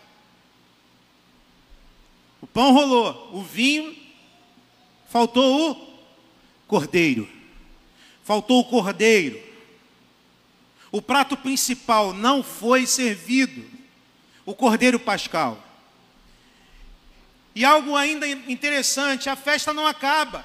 [2.42, 3.96] O pão rolou, o vinho,
[5.14, 5.76] faltou o
[6.68, 7.30] cordeiro.
[8.24, 9.40] Faltou o cordeiro.
[10.92, 13.64] O prato principal não foi servido,
[14.44, 15.64] o cordeiro pascal.
[17.54, 20.44] E algo ainda interessante, a festa não acaba.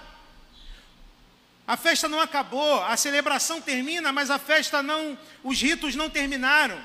[1.67, 6.79] A festa não acabou, a celebração termina, mas a festa não, os ritos não terminaram.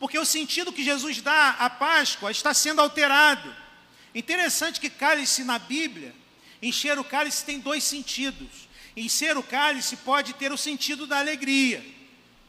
[0.00, 3.54] Porque o sentido que Jesus dá à Páscoa está sendo alterado.
[4.12, 6.12] Interessante que cálice na Bíblia,
[6.62, 8.68] encher o cálice tem dois sentidos.
[8.96, 11.84] Encher o cálice pode ter o sentido da alegria.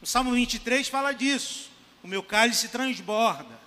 [0.02, 1.70] O Salmo 23 fala disso.
[2.02, 3.60] O meu cálice transborda.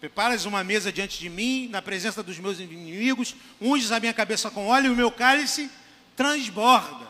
[0.00, 4.50] Preparas uma mesa diante de mim, na presença dos meus inimigos, unges a minha cabeça
[4.50, 5.70] com óleo e o meu cálice
[6.16, 7.08] transborda.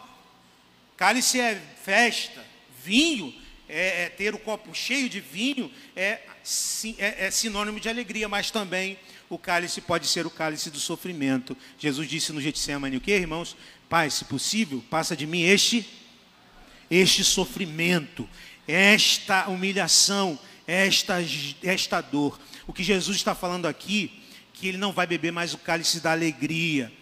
[0.96, 2.44] Cálice é festa,
[2.82, 3.34] vinho
[3.68, 6.20] é, é ter o copo cheio de vinho é,
[6.98, 8.98] é, é sinônimo de alegria, mas também
[9.28, 11.56] o cálice pode ser o cálice do sofrimento.
[11.78, 13.56] Jesus disse no Getsemane o que, irmãos?
[13.88, 15.86] Pai, se possível, passa de mim este
[16.90, 18.28] este sofrimento,
[18.66, 21.16] esta humilhação, esta,
[21.62, 22.38] esta dor.
[22.66, 24.22] O que Jesus está falando aqui,
[24.54, 26.92] que ele não vai beber mais o cálice da alegria,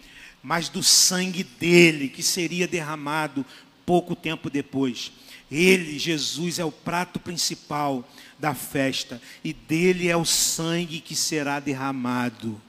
[0.43, 3.45] mas do sangue dele, que seria derramado
[3.85, 5.11] pouco tempo depois.
[5.51, 8.07] Ele, Jesus, é o prato principal
[8.37, 12.61] da festa, e dele é o sangue que será derramado.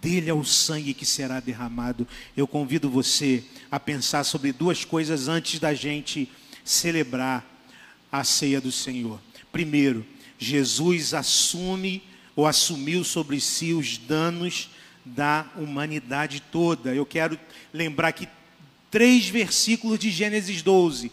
[0.00, 2.06] Dele é o sangue que será derramado.
[2.36, 6.30] Eu convido você a pensar sobre duas coisas antes da gente
[6.64, 7.44] celebrar
[8.10, 9.20] a ceia do Senhor.
[9.50, 10.06] Primeiro,
[10.38, 12.02] Jesus assume
[12.36, 14.70] ou assumiu sobre si os danos
[15.04, 16.94] da humanidade toda.
[16.94, 17.38] Eu quero
[17.72, 18.28] lembrar aqui
[18.90, 21.10] três versículos de Gênesis 12.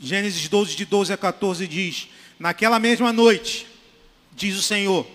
[0.00, 3.66] Gênesis 12, de 12 a 14 diz: Naquela mesma noite,
[4.36, 5.06] diz o Senhor,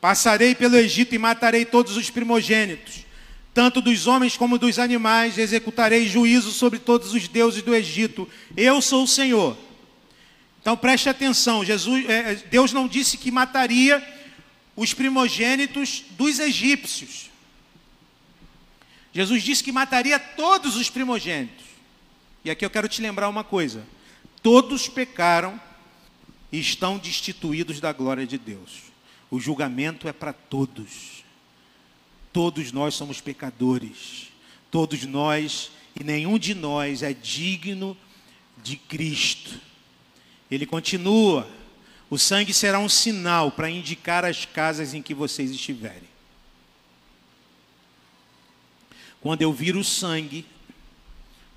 [0.00, 3.04] Passarei pelo Egito e matarei todos os primogênitos,
[3.52, 8.26] tanto dos homens como dos animais, executarei juízo sobre todos os deuses do Egito.
[8.56, 9.56] Eu sou o Senhor.
[10.62, 14.02] Então preste atenção, Jesus, é, Deus não disse que mataria
[14.74, 17.30] os primogênitos dos egípcios.
[19.12, 21.66] Jesus disse que mataria todos os primogênitos.
[22.42, 23.84] E aqui eu quero te lembrar uma coisa:
[24.42, 25.60] todos pecaram
[26.52, 28.90] e estão destituídos da glória de Deus.
[29.30, 31.24] O julgamento é para todos.
[32.32, 34.28] Todos nós somos pecadores.
[34.70, 37.96] Todos nós, e nenhum de nós é digno
[38.62, 39.60] de Cristo.
[40.50, 41.48] Ele continua:
[42.08, 46.08] o sangue será um sinal para indicar as casas em que vocês estiverem.
[49.20, 50.46] Quando eu vir o sangue,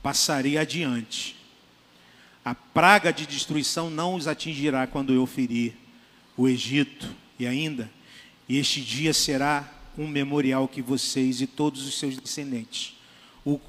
[0.01, 1.35] passarei adiante.
[2.43, 5.73] A praga de destruição não os atingirá quando eu ferir
[6.35, 7.89] o Egito e ainda,
[8.49, 12.95] este dia será um memorial que vocês e todos os seus descendentes
[13.45, 13.59] o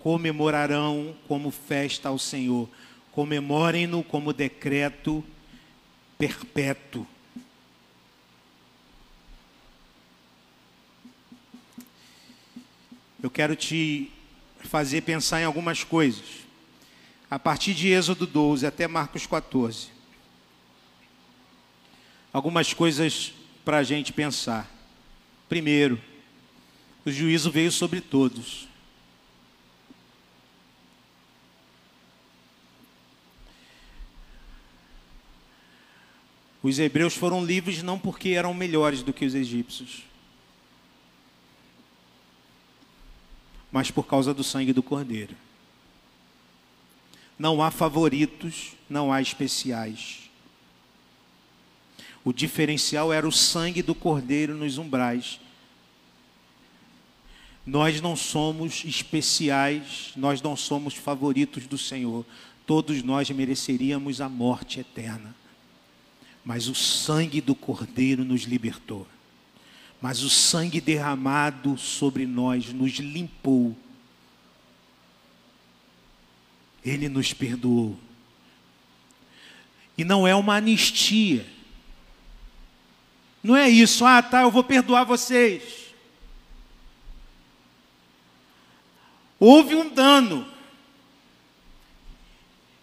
[0.00, 2.68] comemorarão como festa ao Senhor.
[3.12, 5.22] Comemorem-no como decreto
[6.16, 7.06] perpétuo.
[13.22, 14.10] Eu quero te
[14.60, 16.47] fazer pensar em algumas coisas.
[17.30, 19.98] A partir de Êxodo 12 até Marcos 14
[22.32, 23.32] algumas coisas
[23.64, 24.70] para a gente pensar.
[25.48, 26.00] Primeiro,
[27.04, 28.68] o juízo veio sobre todos.
[36.62, 40.02] Os hebreus foram livres não porque eram melhores do que os egípcios,
[43.70, 45.36] mas por causa do sangue do Cordeiro.
[47.38, 50.28] Não há favoritos, não há especiais.
[52.24, 55.40] O diferencial era o sangue do cordeiro nos umbrais.
[57.64, 62.24] Nós não somos especiais, nós não somos favoritos do Senhor.
[62.66, 65.34] Todos nós mereceríamos a morte eterna.
[66.44, 69.06] Mas o sangue do Cordeiro nos libertou.
[70.00, 73.76] Mas o sangue derramado sobre nós nos limpou.
[76.88, 77.98] Ele nos perdoou.
[79.96, 81.46] E não é uma anistia.
[83.42, 85.62] Não é isso, ah, tá, eu vou perdoar vocês.
[89.38, 90.46] Houve um dano.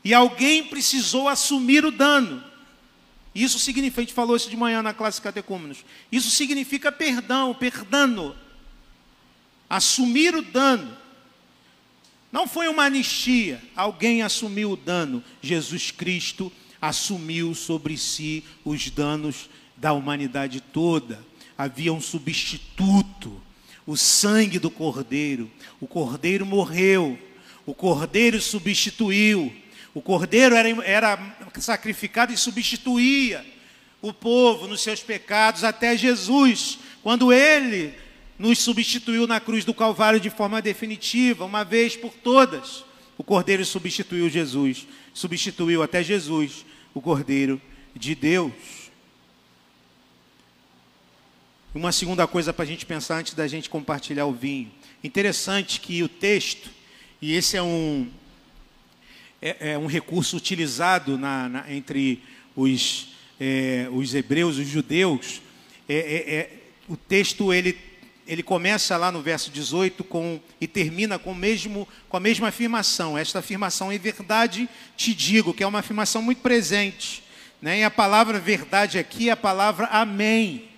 [0.03, 2.43] E alguém precisou assumir o dano.
[3.34, 5.84] Isso significa, a gente falou isso de manhã na classe catecúmenos.
[6.12, 8.36] Isso significa perdão, perdano.
[9.70, 10.95] Assumir o dano.
[12.32, 15.23] Não foi uma anistia, alguém assumiu o dano.
[15.41, 16.51] Jesus Cristo
[16.82, 21.23] assumiu sobre si os danos da humanidade toda.
[21.57, 23.41] Havia um substituto
[23.86, 25.49] o sangue do cordeiro.
[25.80, 27.17] O cordeiro morreu,
[27.65, 29.53] o cordeiro substituiu,
[29.93, 33.45] o cordeiro era, era sacrificado e substituía
[34.01, 37.93] o povo nos seus pecados até Jesus, quando ele
[38.38, 42.84] nos substituiu na cruz do Calvário de forma definitiva, uma vez por todas.
[43.18, 47.62] O cordeiro substituiu Jesus, substituiu até Jesus, o cordeiro
[47.96, 48.54] de Deus.
[51.74, 54.72] Uma segunda coisa para a gente pensar antes da gente compartilhar o vinho.
[55.04, 56.70] Interessante que o texto,
[57.22, 58.10] e esse é um,
[59.42, 62.22] é, é um recurso utilizado na, na, entre
[62.56, 63.10] os,
[63.40, 65.42] é, os hebreus, os judeus,
[65.88, 66.54] é, é, é,
[66.88, 67.78] o texto ele,
[68.28, 73.17] ele começa lá no verso 18 com, e termina com, mesmo, com a mesma afirmação.
[73.17, 74.67] Esta afirmação, em verdade,
[74.97, 77.23] te digo, que é uma afirmação muito presente.
[77.61, 77.80] Né?
[77.80, 80.76] E a palavra verdade aqui é a palavra amém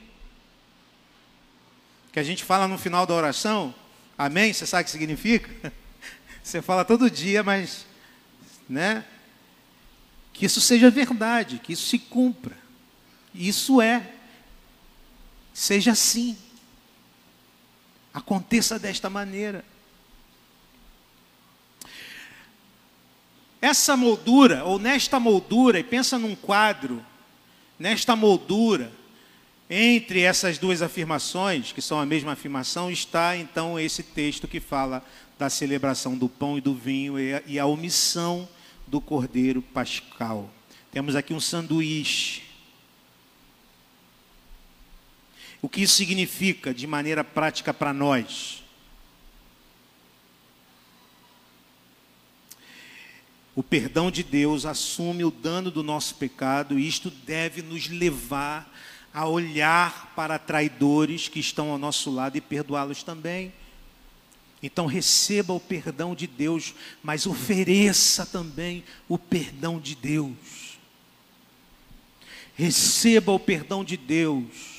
[2.18, 3.76] que a gente fala no final da oração,
[4.18, 4.52] amém?
[4.52, 5.72] Você sabe o que significa?
[6.42, 7.86] Você fala todo dia, mas,
[8.68, 9.06] né?
[10.34, 12.58] Que isso seja verdade, que isso se cumpra.
[13.36, 14.02] Isso é.
[15.54, 16.36] Seja assim.
[18.18, 19.64] Aconteça desta maneira.
[23.62, 27.06] Essa moldura, ou nesta moldura, e pensa num quadro,
[27.78, 28.92] nesta moldura,
[29.70, 35.06] entre essas duas afirmações, que são a mesma afirmação, está então esse texto que fala
[35.38, 38.50] da celebração do pão e do vinho e a omissão
[38.88, 40.50] do cordeiro pascal.
[40.92, 42.47] Temos aqui um sanduíche.
[45.62, 48.64] O que isso significa de maneira prática para nós?
[53.56, 58.72] O perdão de Deus assume o dano do nosso pecado e isto deve nos levar
[59.12, 63.52] a olhar para traidores que estão ao nosso lado e perdoá-los também.
[64.62, 70.78] Então receba o perdão de Deus, mas ofereça também o perdão de Deus.
[72.56, 74.77] Receba o perdão de Deus.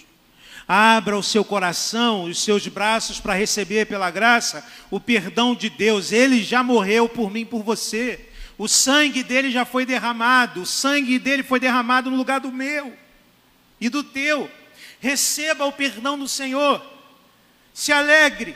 [0.70, 6.12] Abra o seu coração, os seus braços para receber pela graça o perdão de Deus.
[6.12, 8.28] Ele já morreu por mim, por você.
[8.58, 10.60] O sangue dele já foi derramado.
[10.60, 12.94] O sangue dele foi derramado no lugar do meu
[13.80, 14.50] e do teu.
[15.00, 16.84] Receba o perdão do Senhor.
[17.72, 18.54] Se alegre.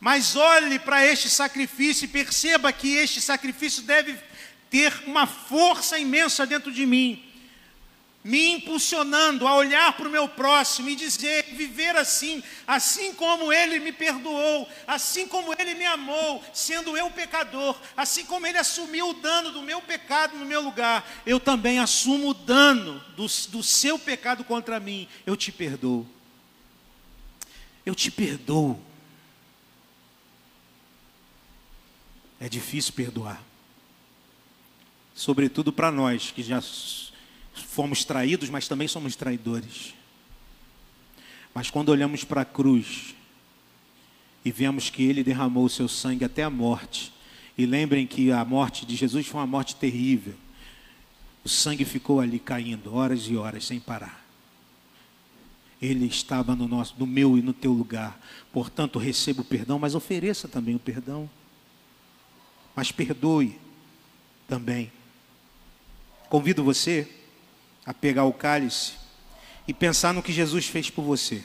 [0.00, 4.18] Mas olhe para este sacrifício e perceba que este sacrifício deve
[4.68, 7.29] ter uma força imensa dentro de mim
[8.22, 13.80] me impulsionando a olhar para o meu próximo e dizer, viver assim, assim como ele
[13.80, 19.14] me perdoou, assim como ele me amou, sendo eu pecador, assim como ele assumiu o
[19.14, 23.98] dano do meu pecado no meu lugar, eu também assumo o dano do, do seu
[23.98, 26.06] pecado contra mim, eu te perdoo.
[27.86, 28.78] Eu te perdoo.
[32.38, 33.42] É difícil perdoar,
[35.14, 36.62] sobretudo para nós que já
[37.60, 39.94] fomos traídos, mas também somos traidores.
[41.54, 43.14] Mas quando olhamos para a cruz
[44.44, 47.12] e vemos que ele derramou o seu sangue até a morte,
[47.58, 50.34] e lembrem que a morte de Jesus foi uma morte terrível.
[51.44, 54.24] O sangue ficou ali caindo horas e horas sem parar.
[55.80, 58.18] Ele estava no nosso, no meu e no teu lugar.
[58.52, 61.28] Portanto, receba o perdão, mas ofereça também o perdão.
[62.74, 63.58] Mas perdoe
[64.48, 64.90] também.
[66.28, 67.08] Convido você
[67.90, 68.92] a pegar o cálice
[69.66, 71.44] e pensar no que Jesus fez por você.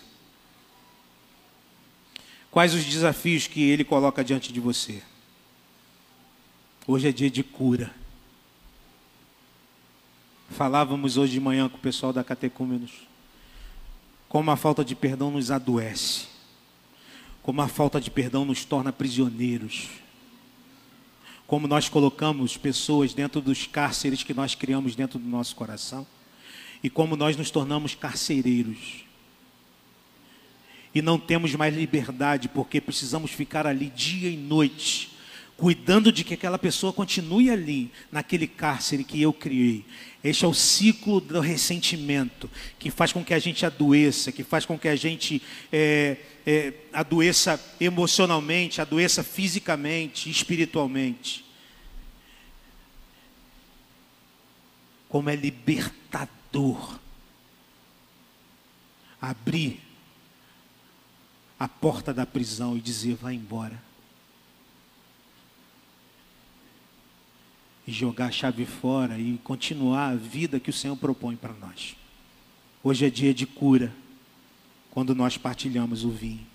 [2.51, 5.01] Quais os desafios que ele coloca diante de você?
[6.85, 7.91] Hoje é dia de cura.
[10.51, 12.91] Falávamos hoje de manhã com o pessoal da Catecúmenos
[14.29, 16.27] como a falta de perdão nos adoece.
[17.41, 19.87] como a falta de perdão nos torna prisioneiros,
[21.47, 26.05] como nós colocamos pessoas dentro dos cárceres que nós criamos dentro do nosso coração,
[26.85, 28.77] e como nós nos tornamos carcereiros.
[30.93, 35.09] E não temos mais liberdade, porque precisamos ficar ali dia e noite,
[35.57, 39.83] cuidando de que aquela pessoa continue ali, naquele cárcere que eu criei.
[40.23, 44.63] Este é o ciclo do ressentimento, que faz com que a gente adoeça, que faz
[44.63, 51.43] com que a gente é, é, adoeça emocionalmente, adoeça fisicamente, espiritualmente.
[55.09, 55.35] Como é
[56.55, 56.99] libertador
[59.21, 59.81] abrir
[61.59, 63.83] a porta da prisão e dizer: vai embora.
[67.87, 71.95] e jogar a chave fora e continuar a vida que o Senhor propõe para nós.
[72.83, 73.93] Hoje é dia de cura,
[74.89, 76.47] quando nós partilhamos o vinho.